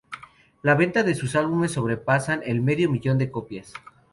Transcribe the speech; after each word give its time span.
La 0.63 0.73
venta 0.73 1.03
de 1.03 1.13
sus 1.13 1.35
álbumes 1.35 1.73
sobrepasan 1.73 2.41
el 2.43 2.59
medio 2.63 2.89
millón 2.89 3.19
de 3.19 3.29
copias. 3.29 3.73